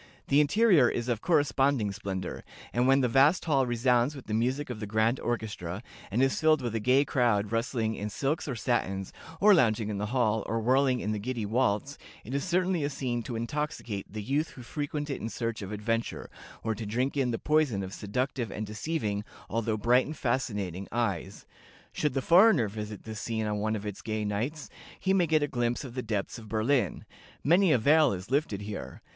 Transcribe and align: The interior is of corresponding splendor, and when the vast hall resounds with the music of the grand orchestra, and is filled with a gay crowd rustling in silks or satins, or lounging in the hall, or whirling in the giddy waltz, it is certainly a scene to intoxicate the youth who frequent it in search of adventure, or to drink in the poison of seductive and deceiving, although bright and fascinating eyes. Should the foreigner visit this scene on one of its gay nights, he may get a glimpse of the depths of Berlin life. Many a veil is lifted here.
The 0.29 0.41
interior 0.41 0.89
is 0.89 1.07
of 1.09 1.21
corresponding 1.21 1.91
splendor, 1.91 2.43
and 2.73 2.87
when 2.87 3.01
the 3.01 3.07
vast 3.07 3.45
hall 3.45 3.67
resounds 3.67 4.15
with 4.15 4.25
the 4.25 4.33
music 4.33 4.71
of 4.71 4.79
the 4.79 4.87
grand 4.87 5.19
orchestra, 5.19 5.83
and 6.09 6.23
is 6.23 6.39
filled 6.39 6.59
with 6.63 6.73
a 6.73 6.79
gay 6.79 7.05
crowd 7.05 7.51
rustling 7.51 7.93
in 7.93 8.09
silks 8.09 8.47
or 8.47 8.55
satins, 8.55 9.13
or 9.39 9.53
lounging 9.53 9.89
in 9.89 9.99
the 9.99 10.07
hall, 10.07 10.41
or 10.47 10.59
whirling 10.59 11.01
in 11.01 11.11
the 11.11 11.19
giddy 11.19 11.45
waltz, 11.45 11.99
it 12.23 12.33
is 12.33 12.43
certainly 12.43 12.83
a 12.83 12.89
scene 12.89 13.21
to 13.21 13.35
intoxicate 13.35 14.11
the 14.11 14.23
youth 14.23 14.49
who 14.49 14.63
frequent 14.63 15.11
it 15.11 15.21
in 15.21 15.29
search 15.29 15.61
of 15.61 15.71
adventure, 15.71 16.31
or 16.63 16.73
to 16.73 16.87
drink 16.87 17.15
in 17.15 17.29
the 17.29 17.37
poison 17.37 17.83
of 17.83 17.93
seductive 17.93 18.49
and 18.49 18.65
deceiving, 18.65 19.23
although 19.51 19.77
bright 19.77 20.07
and 20.07 20.17
fascinating 20.17 20.87
eyes. 20.91 21.45
Should 21.93 22.15
the 22.15 22.23
foreigner 22.23 22.67
visit 22.67 23.03
this 23.03 23.21
scene 23.21 23.45
on 23.45 23.59
one 23.59 23.75
of 23.75 23.85
its 23.85 24.01
gay 24.01 24.25
nights, 24.25 24.67
he 24.99 25.13
may 25.13 25.27
get 25.27 25.43
a 25.43 25.47
glimpse 25.47 25.83
of 25.83 25.93
the 25.93 26.01
depths 26.01 26.39
of 26.39 26.49
Berlin 26.49 26.95
life. 26.95 27.05
Many 27.43 27.71
a 27.71 27.77
veil 27.77 28.13
is 28.13 28.31
lifted 28.31 28.61
here. 28.61 29.03